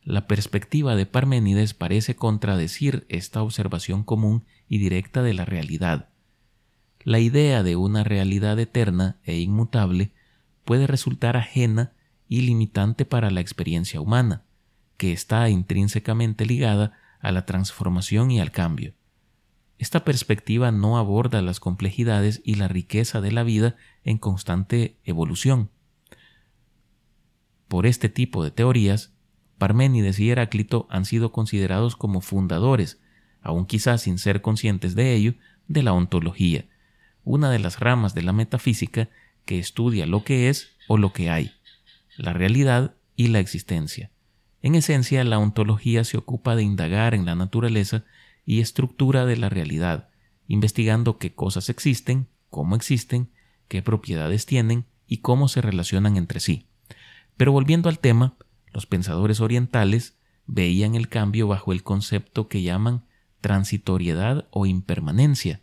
La 0.05 0.27
perspectiva 0.27 0.97
de 0.97 1.07
Parménides 1.07 1.75
parece 1.75 2.17
contradecir 2.17 3.07
esta 3.09 3.43
observación 3.43 4.03
común 4.03 4.45
y 4.69 4.79
directa 4.79 5.23
de 5.23 5.33
la 5.33 5.45
realidad. 5.45 6.09
La 7.05 7.19
idea 7.19 7.63
de 7.63 7.77
una 7.77 8.05
realidad 8.05 8.59
eterna 8.59 9.17
e 9.25 9.39
inmutable 9.39 10.13
puede 10.65 10.87
resultar 10.87 11.37
ajena 11.37 11.93
y 12.29 12.43
limitante 12.43 13.05
para 13.05 13.31
la 13.31 13.41
experiencia 13.41 14.01
humana, 14.01 14.43
que 14.97 15.13
está 15.13 15.49
intrínsecamente 15.49 16.47
ligada 16.47 16.99
a 17.23 17.33
la 17.33 17.47
transformación 17.47 18.31
y 18.31 18.41
al 18.41 18.51
cambio. 18.51 18.95
Esta 19.79 20.05
perspectiva 20.05 20.71
no 20.71 20.99
aborda 20.99 21.43
las 21.43 21.59
complejidades 21.59 22.41
y 22.45 22.55
la 22.55 22.69
riqueza 22.69 23.21
de 23.21 23.33
la 23.33 23.43
vida 23.43 23.75
en 24.05 24.19
constante 24.19 24.99
evolución. 25.03 25.71
Por 27.69 27.87
este 27.87 28.09
tipo 28.09 28.45
de 28.45 28.51
teorías, 28.51 29.15
Parménides 29.59 30.21
y 30.21 30.31
Heráclito 30.31 30.87
han 30.91 31.05
sido 31.05 31.33
considerados 31.33 31.97
como 31.97 32.21
fundadores, 32.21 33.01
aun 33.41 33.67
quizás 33.67 34.03
sin 34.03 34.19
ser 34.19 34.41
conscientes 34.41 34.95
de 34.95 35.15
ello, 35.15 35.35
de 35.69 35.83
la 35.83 35.93
ontología, 35.93 36.67
una 37.25 37.51
de 37.51 37.59
las 37.59 37.81
ramas 37.81 38.15
de 38.15 38.23
la 38.23 38.33
metafísica 38.33 39.09
que 39.45 39.59
estudia 39.59 40.07
lo 40.07 40.23
que 40.23 40.49
es 40.49 40.77
o 40.87 40.97
lo 40.97 41.13
que 41.13 41.31
hay, 41.31 41.53
la 42.17 42.33
realidad 42.33 42.95
y 43.17 43.29
la 43.29 43.41
existencia. 43.41 44.12
En 44.63 44.77
esencia, 44.77 45.25
la 45.25 45.39
ontología 45.39 46.05
se 46.05 46.17
ocupa 46.17 46.55
de 46.55 46.63
indagar 46.63 47.15
en 47.15 47.27
la 47.27 47.35
naturaleza 47.35 48.05
y 48.47 48.61
estructura 48.61 49.27
de 49.27 49.37
la 49.37 49.49
realidad, 49.49 50.09
investigando 50.47 51.19
qué 51.19 51.35
cosas 51.35 51.69
existen, 51.69 52.29
cómo 52.49 52.77
existen, 52.77 53.31
qué 53.67 53.83
propiedades 53.83 54.47
tienen 54.47 54.87
y 55.07 55.19
cómo 55.19 55.49
se 55.49 55.61
relacionan 55.61 56.17
entre 56.17 56.39
sí. 56.39 56.67
Pero 57.37 57.51
volviendo 57.51 57.89
al 57.89 57.99
tema, 57.99 58.37
los 58.73 58.87
pensadores 58.87 59.41
orientales 59.41 60.17
veían 60.47 60.95
el 60.95 61.09
cambio 61.09 61.49
bajo 61.49 61.73
el 61.73 61.83
concepto 61.83 62.49
que 62.49 62.63
llaman 62.63 63.05
transitoriedad 63.41 64.47
o 64.51 64.67
impermanencia, 64.67 65.61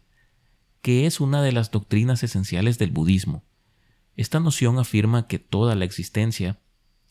que 0.81 1.05
es 1.05 1.21
una 1.21 1.41
de 1.41 1.53
las 1.53 1.71
doctrinas 1.71 2.23
esenciales 2.23 2.77
del 2.77 2.91
budismo. 2.91 3.43
Esta 4.17 4.41
noción 4.41 4.77
afirma 4.77 5.27
que 5.27 5.39
toda 5.39 5.75
la 5.75 5.85
existencia, 5.85 6.59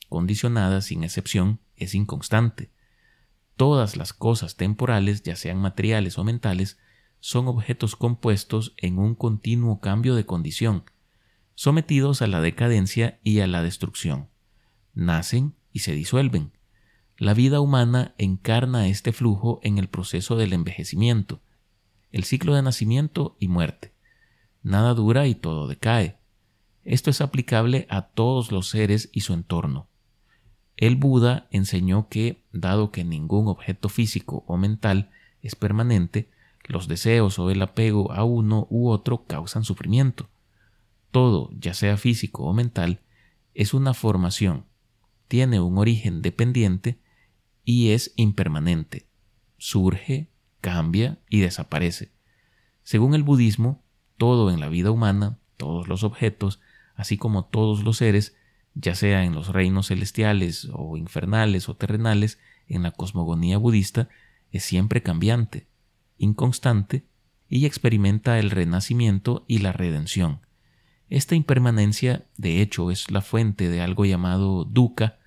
condicionada 0.09 0.83
sin 0.83 1.05
excepción, 1.05 1.61
es 1.79 1.95
inconstante. 1.95 2.71
Todas 3.57 3.97
las 3.97 4.13
cosas 4.13 4.57
temporales, 4.57 5.23
ya 5.23 5.37
sean 5.37 5.59
materiales 5.59 6.19
o 6.19 6.25
mentales, 6.25 6.79
son 7.21 7.49
objetos 7.49 7.97
compuestos 7.97 8.75
en 8.77 8.99
un 8.99 9.15
continuo 9.15 9.81
cambio 9.81 10.15
de 10.15 10.25
condición, 10.25 10.85
sometidos 11.55 12.23
a 12.23 12.29
la 12.29 12.41
decadencia 12.41 13.19
y 13.25 13.41
a 13.41 13.47
la 13.47 13.63
destrucción. 13.63 14.29
Nacen 14.95 15.55
y 15.73 15.81
se 15.81 15.93
disuelven. 15.93 16.53
La 17.17 17.35
vida 17.35 17.61
humana 17.61 18.15
encarna 18.17 18.87
este 18.87 19.13
flujo 19.13 19.59
en 19.65 19.79
el 19.79 19.89
proceso 19.89 20.37
del 20.37 20.53
envejecimiento, 20.53 21.41
el 22.13 22.25
ciclo 22.25 22.55
de 22.55 22.63
nacimiento 22.63 23.37
y 23.41 23.49
muerte. 23.49 23.93
Nada 24.63 24.95
dura 24.95 25.27
y 25.27 25.35
todo 25.35 25.67
decae. 25.67 26.19
Esto 26.85 27.11
es 27.11 27.21
aplicable 27.21 27.87
a 27.91 28.03
todos 28.03 28.53
los 28.53 28.69
seres 28.69 29.11
y 29.13 29.23
su 29.23 29.35
entorno. 29.35 29.89
El 30.79 30.95
Buda 30.95 31.49
enseñó 31.51 32.09
que, 32.09 32.45
dado 32.53 32.93
que 32.93 33.03
ningún 33.03 33.49
objeto 33.49 33.89
físico 33.89 34.45
o 34.47 34.57
mental 34.57 35.11
es 35.43 35.57
permanente, 35.57 36.31
los 36.67 36.87
deseos 36.87 37.41
o 37.41 37.51
el 37.51 37.61
apego 37.63 38.13
a 38.13 38.23
uno 38.23 38.69
u 38.71 38.89
otro 38.89 39.25
causan 39.27 39.65
sufrimiento. 39.65 40.29
Todo, 41.11 41.51
ya 41.59 41.75
sea 41.75 41.97
físico 41.97 42.45
o 42.45 42.53
mental, 42.53 43.01
es 43.55 43.75
una 43.75 43.93
formación, 43.93 44.67
tiene 45.27 45.59
un 45.59 45.79
origen 45.79 46.23
dependiente 46.23 47.01
y 47.65 47.91
es 47.91 48.13
impermanente. 48.15 49.09
Surge, 49.57 50.31
cambia 50.61 51.19
y 51.29 51.41
desaparece. 51.41 52.13
Según 52.85 53.17
el 53.17 53.25
budismo, 53.25 53.83
todo 54.17 54.53
en 54.53 54.61
la 54.61 54.69
vida 54.69 54.93
humana, 54.93 55.41
todos 55.57 55.89
los 55.89 56.05
objetos, 56.05 56.61
así 56.95 57.19
como 57.19 57.47
todos 57.47 57.83
los 57.83 57.97
seres, 57.97 58.37
ya 58.81 58.95
sea 58.95 59.25
en 59.25 59.35
los 59.35 59.49
reinos 59.49 59.89
celestiales 59.89 60.69
o 60.73 60.97
infernales 60.97 61.69
o 61.69 61.75
terrenales, 61.75 62.39
en 62.69 62.83
la 62.83 62.93
cosmogonía 62.93 63.59
budista, 63.59 64.09
es 64.53 64.63
siempre 64.63 65.03
cambiante, 65.03 65.67
inconstante 66.17 67.05
y 67.49 67.67
experimenta 67.67 68.39
el 68.39 68.51
renacimiento 68.51 69.45
y 69.49 69.59
la 69.59 69.73
redención. 69.73 70.41
Esta 71.11 71.35
impermanencia, 71.35 72.27
de 72.37 72.61
hecho, 72.61 72.91
es 72.91 73.11
la 73.11 73.23
fuente 73.23 73.69
de 73.69 73.81
algo 73.81 74.05
llamado 74.05 74.65
dukkha 74.65 75.19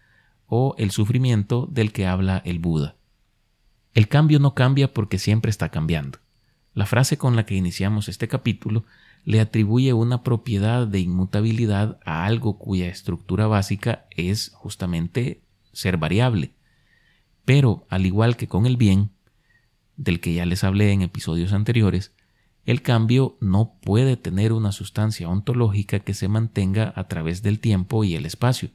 o 0.45 0.75
el 0.77 0.91
sufrimiento 0.91 1.67
del 1.71 1.91
que 1.91 2.05
habla 2.05 2.41
el 2.45 2.59
Buda. 2.59 2.95
El 3.93 4.07
cambio 4.07 4.39
no 4.39 4.53
cambia 4.53 4.93
porque 4.93 5.17
siempre 5.19 5.49
está 5.49 5.69
cambiando. 5.69 6.19
La 6.73 6.85
frase 6.85 7.17
con 7.17 7.35
la 7.35 7.45
que 7.45 7.55
iniciamos 7.55 8.07
este 8.07 8.27
capítulo 8.27 8.85
le 9.23 9.39
atribuye 9.39 9.93
una 9.93 10.23
propiedad 10.23 10.87
de 10.87 10.99
inmutabilidad 10.99 11.99
a 12.05 12.25
algo 12.25 12.57
cuya 12.57 12.87
estructura 12.87 13.47
básica 13.47 14.07
es 14.09 14.51
justamente 14.53 15.43
ser 15.73 15.97
variable. 15.97 16.53
Pero, 17.45 17.85
al 17.89 18.05
igual 18.05 18.35
que 18.37 18.47
con 18.47 18.65
el 18.65 18.77
bien, 18.77 19.11
del 19.95 20.19
que 20.19 20.33
ya 20.33 20.45
les 20.45 20.63
hablé 20.63 20.91
en 20.91 21.01
episodios 21.01 21.53
anteriores, 21.53 22.13
el 22.65 22.81
cambio 22.81 23.37
no 23.41 23.75
puede 23.81 24.17
tener 24.17 24.53
una 24.53 24.71
sustancia 24.71 25.27
ontológica 25.27 25.99
que 25.99 26.13
se 26.13 26.27
mantenga 26.27 26.93
a 26.95 27.07
través 27.07 27.41
del 27.41 27.59
tiempo 27.59 28.03
y 28.03 28.15
el 28.15 28.25
espacio, 28.25 28.69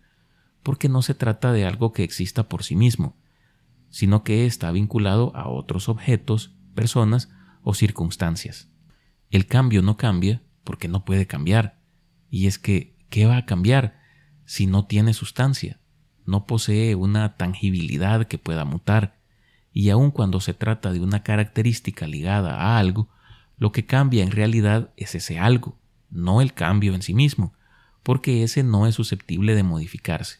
porque 0.62 0.88
no 0.88 1.02
se 1.02 1.14
trata 1.14 1.52
de 1.52 1.64
algo 1.64 1.92
que 1.92 2.02
exista 2.02 2.48
por 2.48 2.64
sí 2.64 2.74
mismo, 2.74 3.16
sino 3.90 4.24
que 4.24 4.46
está 4.46 4.72
vinculado 4.72 5.34
a 5.36 5.48
otros 5.48 5.88
objetos, 5.88 6.54
personas 6.74 7.30
o 7.62 7.74
circunstancias. 7.74 8.68
El 9.30 9.47
cambio 9.47 9.83
no 9.83 9.97
cambia 9.97 10.42
porque 10.64 10.88
no 10.88 11.04
puede 11.04 11.26
cambiar, 11.26 11.78
y 12.30 12.47
es 12.47 12.59
que, 12.59 12.97
¿qué 13.11 13.26
va 13.26 13.37
a 13.37 13.47
cambiar 13.47 14.00
si 14.45 14.66
no 14.66 14.87
tiene 14.87 15.14
sustancia? 15.14 15.80
No 16.25 16.47
posee 16.47 16.95
una 16.95 17.37
tangibilidad 17.37 18.26
que 18.26 18.38
pueda 18.38 18.64
mutar, 18.64 19.21
y 19.73 19.90
aun 19.90 20.11
cuando 20.11 20.40
se 20.40 20.54
trata 20.54 20.92
de 20.92 21.00
una 21.00 21.23
característica 21.23 22.06
ligada 22.06 22.56
a 22.56 22.78
algo, 22.78 23.09
lo 23.56 23.73
que 23.73 23.87
cambia 23.87 24.23
en 24.23 24.30
realidad 24.30 24.92
es 24.97 25.14
ese 25.14 25.38
algo, 25.38 25.78
no 26.11 26.40
el 26.40 26.52
cambio 26.52 26.95
en 26.95 27.02
sí 27.02 27.14
mismo, 27.14 27.54
porque 28.02 28.42
ese 28.42 28.62
no 28.62 28.87
es 28.87 28.95
susceptible 28.95 29.54
de 29.54 29.62
modificarse. 29.62 30.38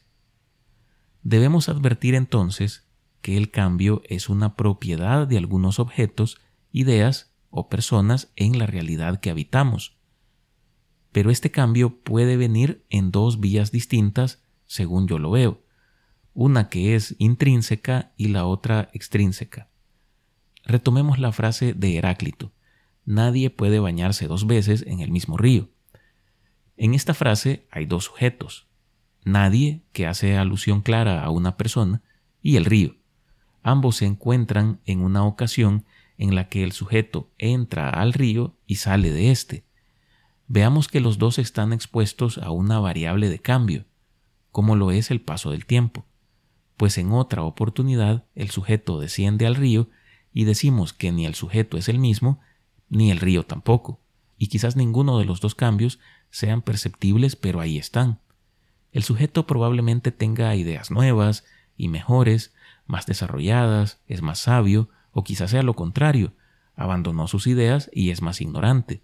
Debemos 1.23 1.69
advertir 1.69 2.15
entonces 2.15 2.87
que 3.21 3.37
el 3.37 3.51
cambio 3.51 4.03
es 4.09 4.29
una 4.29 4.55
propiedad 4.55 5.27
de 5.27 5.39
algunos 5.39 5.81
objetos, 5.81 6.39
ideas 6.71 7.36
o 7.57 7.69
personas 7.69 8.33
en 8.37 8.59
la 8.59 8.67
realidad 8.67 9.21
que 9.21 9.31
habitamos. 9.31 9.97
Pero 11.13 11.31
este 11.31 11.51
cambio 11.51 11.99
puede 12.01 12.37
venir 12.37 12.85
en 12.91 13.11
dos 13.11 13.41
vías 13.41 13.73
distintas, 13.73 14.43
según 14.67 15.09
yo 15.09 15.19
lo 15.19 15.31
veo 15.31 15.67
una 16.37 16.69
que 16.69 16.95
es 16.95 17.17
intrínseca 17.19 18.13
y 18.19 18.29
la 18.29 18.45
otra 18.45 18.91
extrínseca. 18.93 19.71
Retomemos 20.65 21.19
la 21.19 21.33
frase 21.33 21.73
de 21.73 21.97
Heráclito, 21.97 22.53
nadie 23.07 23.49
puede 23.49 23.81
bañarse 23.81 24.29
dos 24.29 24.47
veces 24.47 24.85
en 24.87 25.01
el 25.01 25.11
mismo 25.11 25.39
río. 25.39 25.71
En 26.77 26.93
esta 26.93 27.15
frase 27.15 27.67
hay 27.71 27.87
dos 27.87 28.05
sujetos, 28.05 28.69
nadie, 29.25 29.83
que 29.93 30.07
hace 30.07 30.37
alusión 30.37 30.83
clara 30.83 31.25
a 31.25 31.31
una 31.31 31.57
persona, 31.57 32.03
y 32.43 32.57
el 32.57 32.67
río. 32.67 32.97
Ambos 33.63 33.97
se 33.97 34.05
encuentran 34.05 34.81
en 34.85 35.01
una 35.01 35.25
ocasión 35.25 35.87
en 36.19 36.35
la 36.35 36.49
que 36.49 36.65
el 36.65 36.73
sujeto 36.73 37.31
entra 37.39 37.91
al 37.91 38.13
río 38.13 38.57
y 38.67 38.77
sale 38.77 39.11
de 39.11 39.31
éste. 39.31 39.65
Veamos 40.49 40.89
que 40.89 41.01
los 41.01 41.19
dos 41.19 41.39
están 41.39 41.73
expuestos 41.73 42.39
a 42.39 42.51
una 42.51 42.79
variable 42.79 43.29
de 43.29 43.41
cambio, 43.41 43.85
como 44.53 44.77
lo 44.77 44.91
es 44.91 45.11
el 45.11 45.21
paso 45.21 45.51
del 45.51 45.67
tiempo 45.67 46.07
pues 46.77 46.99
en 46.99 47.13
otra 47.13 47.43
oportunidad 47.43 48.25
el 48.35 48.51
sujeto 48.51 49.01
desciende 49.01 49.47
al 49.47 49.55
río 49.57 49.89
y 50.33 50.45
decimos 50.45 50.93
que 50.93 51.13
ni 51.13 51.27
el 51.27 51.35
sujeto 51.35 51.79
es 51.79 51.89
el 51.89 51.99
mismo, 51.99 52.41
ni 52.89 53.11
el 53.11 53.19
río 53.19 53.45
tampoco, 53.45 54.01
y 54.37 54.49
quizás 54.49 54.77
ninguno 54.77 55.19
de 55.19 55.25
los 55.25 55.41
dos 55.41 55.55
cambios 55.55 55.99
sean 56.31 56.61
perceptibles, 56.61 57.37
pero 57.37 57.61
ahí 57.61 57.79
están. 57.79 58.21
El 58.93 59.03
sujeto 59.03 59.47
probablemente 59.47 60.13
tenga 60.13 60.55
ideas 60.55 60.91
nuevas 60.91 61.45
y 61.77 61.89
mejores, 61.89 62.55
más 62.87 63.07
desarrolladas, 63.07 64.01
es 64.07 64.21
más 64.21 64.41
sabio, 64.41 64.91
o 65.17 65.25
quizás 65.25 65.53
sea 65.53 65.63
lo 65.63 65.73
contrario, 65.73 66.35
abandonó 66.75 67.27
sus 67.27 67.47
ideas 67.47 67.89
y 67.91 68.11
es 68.11 68.21
más 68.21 68.43
ignorante. 68.43 69.03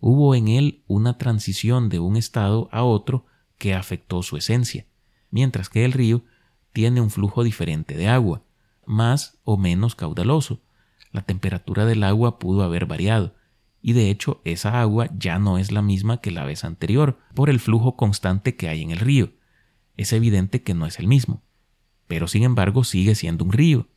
Hubo 0.00 0.34
en 0.34 0.48
él 0.48 0.82
una 0.86 1.18
transición 1.18 1.90
de 1.90 1.98
un 1.98 2.16
estado 2.16 2.70
a 2.72 2.82
otro 2.82 3.26
que 3.58 3.74
afectó 3.74 4.22
su 4.22 4.38
esencia, 4.38 4.86
mientras 5.30 5.68
que 5.68 5.84
el 5.84 5.92
río 5.92 6.24
tiene 6.72 7.02
un 7.02 7.10
flujo 7.10 7.44
diferente 7.44 7.94
de 7.94 8.08
agua, 8.08 8.42
más 8.86 9.38
o 9.44 9.58
menos 9.58 9.94
caudaloso. 9.94 10.62
La 11.12 11.20
temperatura 11.20 11.84
del 11.84 12.04
agua 12.04 12.38
pudo 12.38 12.62
haber 12.62 12.86
variado, 12.86 13.34
y 13.82 13.92
de 13.92 14.08
hecho 14.08 14.40
esa 14.46 14.80
agua 14.80 15.10
ya 15.14 15.38
no 15.38 15.58
es 15.58 15.72
la 15.72 15.82
misma 15.82 16.22
que 16.22 16.30
la 16.30 16.46
vez 16.46 16.64
anterior 16.64 17.18
por 17.34 17.50
el 17.50 17.60
flujo 17.60 17.96
constante 17.96 18.56
que 18.56 18.70
hay 18.70 18.80
en 18.80 18.92
el 18.92 18.98
río. 18.98 19.34
Es 19.98 20.14
evidente 20.14 20.62
que 20.62 20.72
no 20.72 20.86
es 20.86 20.98
el 20.98 21.06
mismo, 21.06 21.42
pero 22.06 22.28
sin 22.28 22.44
embargo 22.44 22.82
sigue 22.82 23.14
siendo 23.14 23.44
un 23.44 23.52
río. 23.52 23.88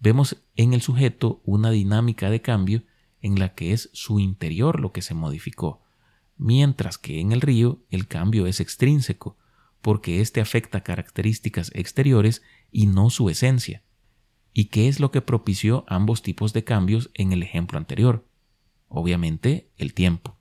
Vemos 0.00 0.44
en 0.56 0.74
el 0.74 0.82
sujeto 0.82 1.40
una 1.44 1.70
dinámica 1.70 2.30
de 2.30 2.42
cambio 2.42 2.82
en 3.20 3.38
la 3.38 3.54
que 3.54 3.72
es 3.72 3.90
su 3.92 4.20
interior 4.20 4.80
lo 4.80 4.92
que 4.92 5.02
se 5.02 5.14
modificó, 5.14 5.82
mientras 6.36 6.98
que 6.98 7.20
en 7.20 7.32
el 7.32 7.40
río 7.40 7.82
el 7.90 8.06
cambio 8.06 8.46
es 8.46 8.60
extrínseco, 8.60 9.38
porque 9.80 10.20
éste 10.20 10.40
afecta 10.40 10.82
características 10.82 11.70
exteriores 11.74 12.42
y 12.70 12.86
no 12.86 13.10
su 13.10 13.30
esencia. 13.30 13.82
¿Y 14.52 14.66
qué 14.66 14.88
es 14.88 15.00
lo 15.00 15.10
que 15.10 15.20
propició 15.20 15.84
ambos 15.88 16.22
tipos 16.22 16.52
de 16.52 16.64
cambios 16.64 17.10
en 17.14 17.32
el 17.32 17.42
ejemplo 17.42 17.78
anterior? 17.78 18.26
Obviamente, 18.88 19.70
el 19.76 19.94
tiempo. 19.94 20.36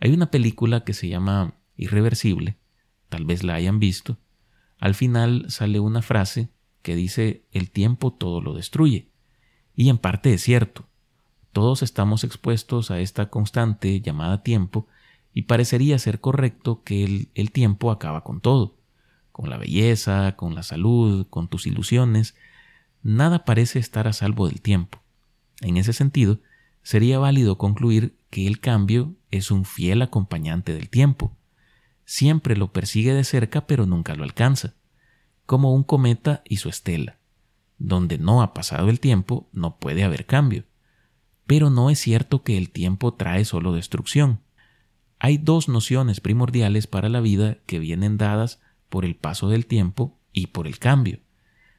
Hay 0.00 0.12
una 0.12 0.30
película 0.30 0.84
que 0.84 0.94
se 0.94 1.08
llama 1.08 1.54
Irreversible, 1.76 2.58
tal 3.08 3.24
vez 3.24 3.42
la 3.42 3.54
hayan 3.54 3.78
visto. 3.78 4.18
Al 4.78 4.94
final 4.94 5.46
sale 5.48 5.80
una 5.80 6.02
frase 6.02 6.50
que 6.82 6.96
dice 6.96 7.44
el 7.52 7.70
tiempo 7.70 8.12
todo 8.12 8.40
lo 8.40 8.54
destruye. 8.54 9.08
Y 9.74 9.88
en 9.88 9.98
parte 9.98 10.34
es 10.34 10.42
cierto. 10.42 10.86
Todos 11.52 11.82
estamos 11.82 12.24
expuestos 12.24 12.90
a 12.90 13.00
esta 13.00 13.30
constante 13.30 14.00
llamada 14.00 14.42
tiempo 14.42 14.86
y 15.32 15.42
parecería 15.42 15.98
ser 15.98 16.20
correcto 16.20 16.82
que 16.82 17.28
el, 17.34 17.50
tiempo 17.52 17.90
acaba 17.90 18.24
con 18.24 18.40
todo, 18.40 18.76
con 19.32 19.50
la 19.50 19.56
belleza, 19.56 20.36
con 20.36 20.54
la 20.54 20.62
salud, 20.62 21.26
con 21.30 21.48
tus 21.48 21.66
ilusiones. 21.66 22.34
Nada 23.02 23.44
parece 23.44 23.78
estar 23.78 24.08
a 24.08 24.12
salvo 24.12 24.48
del 24.48 24.60
tiempo. 24.60 25.00
En 25.60 25.76
ese 25.76 25.92
sentido, 25.92 26.40
sería 26.82 27.18
válido 27.18 27.58
concluir 27.58 28.16
que 28.30 28.46
el 28.46 28.60
cambio 28.60 29.14
es 29.30 29.50
un 29.50 29.64
fiel 29.64 30.02
acompañante 30.02 30.74
del 30.74 30.88
tiempo. 30.88 31.36
Siempre 32.04 32.56
lo 32.56 32.72
persigue 32.72 33.14
de 33.14 33.24
cerca 33.24 33.66
pero 33.66 33.86
nunca 33.86 34.14
lo 34.14 34.24
alcanza, 34.24 34.74
como 35.48 35.72
un 35.72 35.82
cometa 35.82 36.42
y 36.44 36.58
su 36.58 36.68
estela. 36.68 37.16
donde 37.78 38.18
no 38.18 38.42
ha 38.42 38.52
pasado 38.52 38.90
el 38.90 39.00
tiempo, 39.00 39.48
no 39.52 39.78
puede 39.78 40.04
haber 40.04 40.26
cambio. 40.26 40.64
Pero 41.46 41.70
no 41.70 41.88
es 41.88 41.98
cierto 41.98 42.42
que 42.42 42.58
el 42.58 42.68
tiempo 42.68 43.14
trae 43.14 43.46
solo 43.46 43.72
destrucción. 43.72 44.40
Hay 45.18 45.38
dos 45.38 45.68
nociones 45.68 46.20
primordiales 46.20 46.86
para 46.86 47.08
la 47.08 47.20
vida 47.20 47.56
que 47.64 47.78
vienen 47.78 48.18
dadas 48.18 48.60
por 48.90 49.06
el 49.06 49.16
paso 49.16 49.48
del 49.48 49.64
tiempo 49.64 50.18
y 50.34 50.48
por 50.48 50.66
el 50.66 50.78
cambio. 50.78 51.20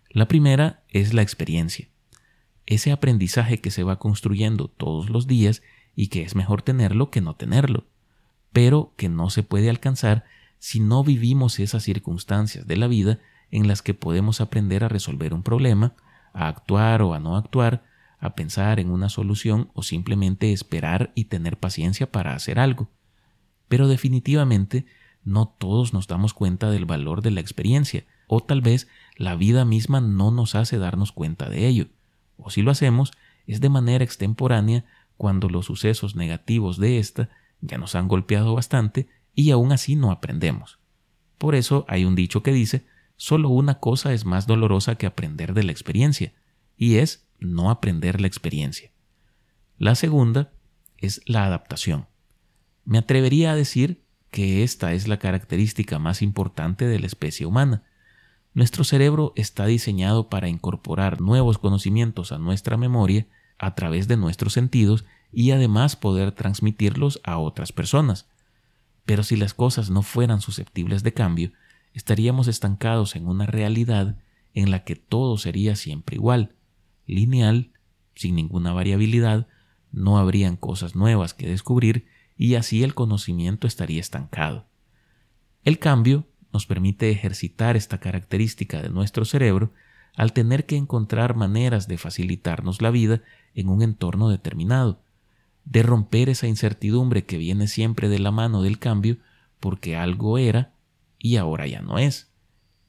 La 0.09 0.27
primera 0.27 0.83
es 0.89 1.13
la 1.13 1.21
experiencia, 1.21 1.89
ese 2.65 2.91
aprendizaje 2.91 3.59
que 3.59 3.69
se 3.69 3.83
va 3.83 3.99
construyendo 3.99 4.67
todos 4.67 5.11
los 5.11 5.27
días 5.27 5.61
y 5.95 6.07
que 6.07 6.23
es 6.23 6.33
mejor 6.33 6.63
tenerlo 6.63 7.11
que 7.11 7.21
no 7.21 7.35
tenerlo, 7.35 7.85
pero 8.51 8.93
que 8.97 9.09
no 9.09 9.29
se 9.29 9.43
puede 9.43 9.69
alcanzar 9.69 10.25
si 10.57 10.79
no 10.79 11.03
vivimos 11.03 11.59
esas 11.59 11.83
circunstancias 11.83 12.65
de 12.65 12.77
la 12.77 12.87
vida 12.87 13.19
en 13.51 13.67
las 13.67 13.81
que 13.81 13.93
podemos 13.93 14.41
aprender 14.41 14.83
a 14.83 14.89
resolver 14.89 15.33
un 15.33 15.43
problema, 15.43 15.93
a 16.33 16.47
actuar 16.47 17.01
o 17.01 17.13
a 17.13 17.19
no 17.19 17.35
actuar, 17.37 17.83
a 18.19 18.35
pensar 18.35 18.79
en 18.79 18.91
una 18.91 19.09
solución 19.09 19.69
o 19.73 19.83
simplemente 19.83 20.51
esperar 20.51 21.11
y 21.15 21.25
tener 21.25 21.57
paciencia 21.57 22.11
para 22.11 22.33
hacer 22.33 22.59
algo. 22.59 22.89
Pero 23.67 23.87
definitivamente 23.87 24.85
no 25.23 25.47
todos 25.47 25.93
nos 25.93 26.07
damos 26.07 26.33
cuenta 26.33 26.69
del 26.69 26.85
valor 26.85 27.21
de 27.21 27.31
la 27.31 27.39
experiencia, 27.39 28.05
o 28.27 28.41
tal 28.41 28.61
vez 28.61 28.87
la 29.17 29.35
vida 29.35 29.65
misma 29.65 30.01
no 30.01 30.31
nos 30.31 30.55
hace 30.55 30.77
darnos 30.77 31.11
cuenta 31.11 31.49
de 31.49 31.67
ello, 31.67 31.87
o 32.37 32.49
si 32.49 32.61
lo 32.61 32.71
hacemos 32.71 33.11
es 33.47 33.61
de 33.61 33.69
manera 33.69 34.03
extemporánea 34.03 34.85
cuando 35.17 35.49
los 35.49 35.65
sucesos 35.65 36.15
negativos 36.15 36.77
de 36.77 36.99
ésta 36.99 37.29
ya 37.61 37.77
nos 37.77 37.95
han 37.95 38.07
golpeado 38.07 38.55
bastante 38.55 39.07
y 39.33 39.51
aún 39.51 39.71
así 39.71 39.95
no 39.95 40.11
aprendemos. 40.11 40.79
Por 41.37 41.55
eso 41.55 41.85
hay 41.87 42.05
un 42.05 42.15
dicho 42.15 42.43
que 42.43 42.53
dice 42.53 42.85
solo 43.19 43.49
una 43.49 43.79
cosa 43.79 44.13
es 44.13 44.23
más 44.23 44.47
dolorosa 44.47 44.95
que 44.95 45.05
aprender 45.05 45.53
de 45.53 45.63
la 45.63 45.73
experiencia, 45.73 46.33
y 46.77 46.95
es 46.95 47.27
no 47.37 47.69
aprender 47.69 48.21
la 48.21 48.27
experiencia. 48.27 48.93
La 49.77 49.95
segunda 49.95 50.53
es 50.97 51.21
la 51.25 51.43
adaptación. 51.43 52.07
Me 52.85 52.97
atrevería 52.97 53.51
a 53.51 53.55
decir 53.55 54.05
que 54.31 54.63
esta 54.63 54.93
es 54.93 55.09
la 55.09 55.19
característica 55.19 55.99
más 55.99 56.21
importante 56.21 56.87
de 56.87 56.97
la 56.97 57.07
especie 57.07 57.45
humana. 57.45 57.83
Nuestro 58.53 58.85
cerebro 58.85 59.33
está 59.35 59.65
diseñado 59.65 60.29
para 60.29 60.47
incorporar 60.47 61.19
nuevos 61.19 61.57
conocimientos 61.57 62.31
a 62.31 62.37
nuestra 62.37 62.77
memoria 62.77 63.27
a 63.57 63.75
través 63.75 64.07
de 64.07 64.15
nuestros 64.15 64.53
sentidos 64.53 65.03
y 65.33 65.51
además 65.51 65.97
poder 65.97 66.31
transmitirlos 66.31 67.19
a 67.25 67.37
otras 67.37 67.73
personas. 67.73 68.29
Pero 69.05 69.23
si 69.23 69.35
las 69.35 69.53
cosas 69.53 69.89
no 69.89 70.03
fueran 70.03 70.39
susceptibles 70.39 71.03
de 71.03 71.13
cambio, 71.13 71.51
estaríamos 71.93 72.47
estancados 72.47 73.15
en 73.15 73.27
una 73.27 73.45
realidad 73.45 74.17
en 74.53 74.71
la 74.71 74.83
que 74.83 74.95
todo 74.95 75.37
sería 75.37 75.75
siempre 75.75 76.15
igual, 76.15 76.55
lineal, 77.05 77.71
sin 78.15 78.35
ninguna 78.35 78.73
variabilidad, 78.73 79.47
no 79.91 80.17
habrían 80.17 80.55
cosas 80.55 80.95
nuevas 80.95 81.33
que 81.33 81.47
descubrir 81.47 82.05
y 82.37 82.55
así 82.55 82.83
el 82.83 82.93
conocimiento 82.93 83.67
estaría 83.67 83.99
estancado. 83.99 84.67
El 85.63 85.79
cambio 85.79 86.25
nos 86.51 86.65
permite 86.65 87.11
ejercitar 87.11 87.75
esta 87.75 87.99
característica 87.99 88.81
de 88.81 88.89
nuestro 88.89 89.25
cerebro 89.25 89.71
al 90.15 90.33
tener 90.33 90.65
que 90.65 90.75
encontrar 90.75 91.35
maneras 91.35 91.87
de 91.87 91.97
facilitarnos 91.97 92.81
la 92.81 92.91
vida 92.91 93.21
en 93.53 93.69
un 93.69 93.81
entorno 93.81 94.29
determinado, 94.29 95.01
de 95.65 95.83
romper 95.83 96.29
esa 96.29 96.47
incertidumbre 96.47 97.25
que 97.25 97.37
viene 97.37 97.67
siempre 97.67 98.09
de 98.09 98.19
la 98.19 98.31
mano 98.31 98.61
del 98.61 98.79
cambio 98.79 99.17
porque 99.59 99.95
algo 99.95 100.37
era 100.37 100.73
y 101.19 101.35
ahora 101.35 101.67
ya 101.67 101.81
no 101.81 101.99
es. 101.99 102.31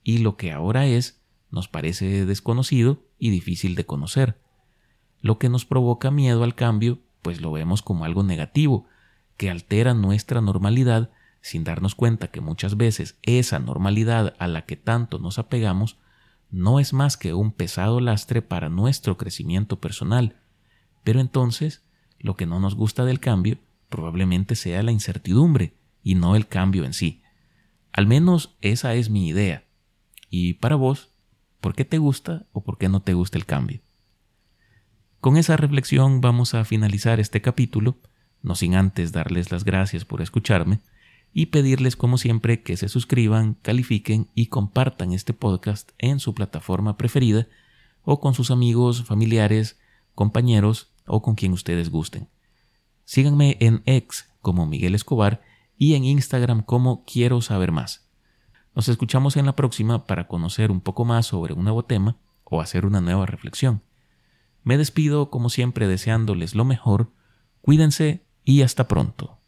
Y 0.02 0.18
lo 0.18 0.36
que 0.36 0.52
ahora 0.52 0.86
es 0.86 1.20
nos 1.50 1.68
parece 1.68 2.24
desconocido 2.24 3.02
y 3.18 3.30
difícil 3.30 3.74
de 3.74 3.84
conocer. 3.84 4.40
Lo 5.20 5.38
que 5.38 5.48
nos 5.48 5.66
provoca 5.66 6.10
miedo 6.10 6.44
al 6.44 6.54
cambio, 6.54 7.00
pues 7.20 7.40
lo 7.40 7.52
vemos 7.52 7.82
como 7.82 8.04
algo 8.04 8.22
negativo, 8.22 8.86
que 9.36 9.50
altera 9.50 9.92
nuestra 9.92 10.40
normalidad 10.40 11.10
sin 11.42 11.64
darnos 11.64 11.94
cuenta 11.94 12.28
que 12.28 12.40
muchas 12.40 12.76
veces 12.76 13.18
esa 13.22 13.58
normalidad 13.58 14.34
a 14.38 14.46
la 14.46 14.66
que 14.66 14.76
tanto 14.76 15.18
nos 15.18 15.38
apegamos 15.38 15.96
no 16.50 16.80
es 16.80 16.92
más 16.92 17.16
que 17.16 17.32
un 17.32 17.52
pesado 17.52 18.00
lastre 18.00 18.42
para 18.42 18.68
nuestro 18.68 19.16
crecimiento 19.16 19.80
personal. 19.80 20.36
Pero 21.04 21.20
entonces, 21.20 21.82
lo 22.18 22.36
que 22.36 22.46
no 22.46 22.60
nos 22.60 22.74
gusta 22.74 23.04
del 23.04 23.20
cambio 23.20 23.58
probablemente 23.88 24.54
sea 24.54 24.82
la 24.82 24.92
incertidumbre 24.92 25.74
y 26.02 26.14
no 26.14 26.36
el 26.36 26.46
cambio 26.46 26.84
en 26.84 26.92
sí. 26.92 27.19
Al 28.00 28.06
menos 28.06 28.56
esa 28.62 28.94
es 28.94 29.10
mi 29.10 29.28
idea. 29.28 29.66
Y 30.30 30.54
para 30.54 30.74
vos, 30.74 31.10
¿por 31.60 31.74
qué 31.74 31.84
te 31.84 31.98
gusta 31.98 32.46
o 32.50 32.64
por 32.64 32.78
qué 32.78 32.88
no 32.88 33.02
te 33.02 33.12
gusta 33.12 33.36
el 33.36 33.44
cambio? 33.44 33.82
Con 35.20 35.36
esa 35.36 35.58
reflexión 35.58 36.22
vamos 36.22 36.54
a 36.54 36.64
finalizar 36.64 37.20
este 37.20 37.42
capítulo, 37.42 37.98
no 38.40 38.54
sin 38.54 38.74
antes 38.74 39.12
darles 39.12 39.52
las 39.52 39.64
gracias 39.64 40.06
por 40.06 40.22
escucharme 40.22 40.80
y 41.34 41.46
pedirles 41.52 41.94
como 41.94 42.16
siempre 42.16 42.62
que 42.62 42.78
se 42.78 42.88
suscriban, 42.88 43.58
califiquen 43.60 44.28
y 44.34 44.46
compartan 44.46 45.12
este 45.12 45.34
podcast 45.34 45.90
en 45.98 46.20
su 46.20 46.32
plataforma 46.32 46.96
preferida 46.96 47.48
o 48.00 48.18
con 48.18 48.32
sus 48.32 48.50
amigos, 48.50 49.04
familiares, 49.04 49.78
compañeros 50.14 50.90
o 51.04 51.20
con 51.20 51.34
quien 51.34 51.52
ustedes 51.52 51.90
gusten. 51.90 52.30
Síganme 53.04 53.58
en 53.60 53.82
X 53.84 54.24
como 54.40 54.64
Miguel 54.64 54.94
Escobar 54.94 55.42
y 55.80 55.94
en 55.94 56.04
Instagram 56.04 56.62
como 56.62 57.06
Quiero 57.06 57.40
saber 57.40 57.72
más. 57.72 58.06
Nos 58.76 58.90
escuchamos 58.90 59.38
en 59.38 59.46
la 59.46 59.56
próxima 59.56 60.06
para 60.06 60.28
conocer 60.28 60.70
un 60.70 60.82
poco 60.82 61.06
más 61.06 61.24
sobre 61.24 61.54
un 61.54 61.64
nuevo 61.64 61.86
tema 61.86 62.18
o 62.44 62.60
hacer 62.60 62.84
una 62.84 63.00
nueva 63.00 63.24
reflexión. 63.24 63.82
Me 64.62 64.76
despido 64.76 65.30
como 65.30 65.48
siempre 65.48 65.88
deseándoles 65.88 66.54
lo 66.54 66.66
mejor, 66.66 67.14
cuídense 67.62 68.26
y 68.44 68.60
hasta 68.60 68.88
pronto. 68.88 69.39